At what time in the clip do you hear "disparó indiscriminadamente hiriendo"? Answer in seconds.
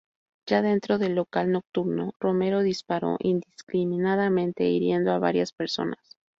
2.63-5.11